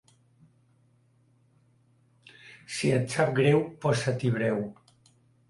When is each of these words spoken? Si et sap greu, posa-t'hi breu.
Si 2.77 2.89
et 2.95 3.15
sap 3.17 3.35
greu, 3.41 3.61
posa-t'hi 3.85 4.35
breu. 4.41 4.61